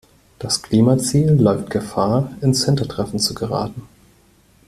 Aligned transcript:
Das 0.39 0.63
Klimaziel 0.63 1.29
läuft 1.33 1.69
Gefahr, 1.69 2.31
ins 2.41 2.65
Hintertreffen 2.65 3.19
zu 3.19 3.35
geraten. 3.35 3.83